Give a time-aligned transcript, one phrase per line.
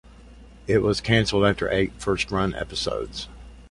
[0.65, 3.27] It was canceled after eight first-run episodes.